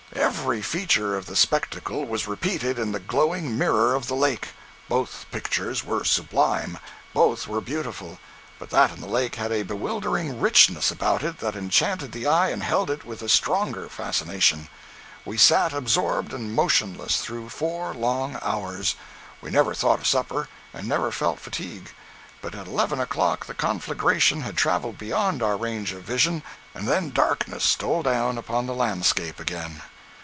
Every 0.13 0.61
feature 0.61 1.15
of 1.17 1.25
the 1.25 1.37
spectacle 1.37 2.03
was 2.05 2.27
repeated 2.27 2.77
in 2.77 2.91
the 2.91 2.99
glowing 2.99 3.57
mirror 3.57 3.95
of 3.95 4.07
the 4.07 4.15
lake! 4.15 4.49
Both 4.89 5.25
pictures 5.31 5.85
were 5.85 6.03
sublime, 6.03 6.77
both 7.13 7.47
were 7.47 7.61
beautiful; 7.61 8.19
but 8.59 8.69
that 8.71 8.91
in 8.91 8.99
the 9.01 9.07
lake 9.07 9.35
had 9.35 9.51
a 9.51 9.63
bewildering 9.63 10.39
richness 10.39 10.91
about 10.91 11.23
it 11.23 11.39
that 11.39 11.55
enchanted 11.55 12.11
the 12.11 12.27
eye 12.27 12.49
and 12.49 12.61
held 12.61 12.89
it 12.91 13.05
with 13.05 13.19
the 13.21 13.29
stronger 13.29 13.87
fascination. 13.89 14.67
We 15.25 15.37
sat 15.37 15.73
absorbed 15.73 16.33
and 16.33 16.53
motionless 16.53 17.21
through 17.21 17.49
four 17.49 17.93
long 17.93 18.37
hours. 18.41 18.95
We 19.41 19.49
never 19.49 19.73
thought 19.73 19.99
of 19.99 20.07
supper, 20.07 20.49
and 20.73 20.87
never 20.87 21.11
felt 21.11 21.39
fatigue. 21.39 21.93
But 22.41 22.53
at 22.53 22.67
eleven 22.67 22.99
o'clock 22.99 23.45
the 23.45 23.53
conflagration 23.55 24.41
had 24.41 24.57
traveled 24.57 24.97
beyond 24.97 25.41
our 25.41 25.55
range 25.57 25.93
of 25.93 26.03
vision, 26.03 26.43
and 26.75 26.87
then 26.87 27.11
darkness 27.11 27.63
stole 27.63 28.03
down 28.03 28.37
upon 28.37 28.65
the 28.67 28.75
landscape 28.75 29.39
again. 29.39 29.81